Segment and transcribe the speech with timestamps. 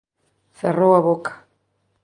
[0.61, 1.33] Cerrou a boca.